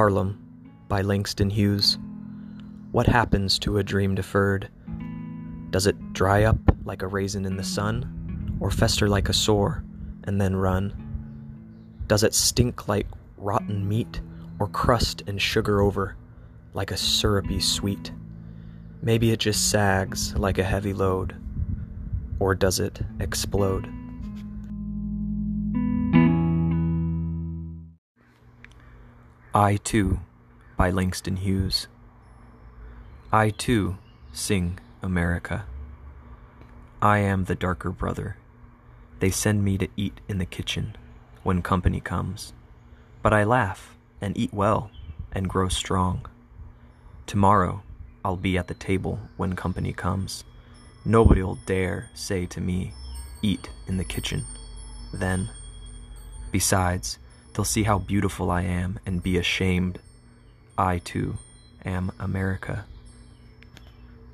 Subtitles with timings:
[0.00, 0.38] Harlem
[0.88, 1.98] by Langston Hughes.
[2.90, 4.70] What happens to a dream deferred?
[5.68, 6.56] Does it dry up
[6.86, 9.84] like a raisin in the sun, or fester like a sore
[10.24, 10.94] and then run?
[12.06, 14.22] Does it stink like rotten meat,
[14.58, 16.16] or crust and sugar over
[16.72, 18.10] like a syrupy sweet?
[19.02, 21.36] Maybe it just sags like a heavy load,
[22.38, 23.86] or does it explode?
[29.60, 30.20] I Too
[30.78, 31.86] by Langston Hughes.
[33.30, 33.98] I too
[34.32, 35.66] sing America.
[37.02, 38.38] I am the darker brother.
[39.18, 40.96] They send me to eat in the kitchen
[41.42, 42.54] when company comes.
[43.22, 44.90] But I laugh and eat well
[45.30, 46.24] and grow strong.
[47.26, 47.82] Tomorrow
[48.24, 50.42] I'll be at the table when company comes.
[51.04, 52.94] Nobody'll dare say to me,
[53.42, 54.42] Eat in the kitchen.
[55.12, 55.50] Then,
[56.50, 57.18] besides,
[57.60, 59.98] They'll see how beautiful I am and be ashamed.
[60.78, 61.36] I, too,
[61.84, 62.86] am America.